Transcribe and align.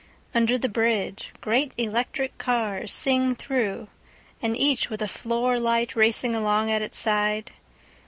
Under 0.33 0.57
the 0.57 0.67
bridgeGreat 0.67 1.73
electric 1.77 2.39
carsSing 2.39 3.37
through, 3.37 3.87
and 4.41 4.57
each 4.57 4.89
with 4.89 5.03
a 5.03 5.07
floor 5.07 5.59
light 5.59 5.95
racing 5.95 6.35
along 6.35 6.71
at 6.71 6.81
its 6.81 6.97
side. 6.97 7.51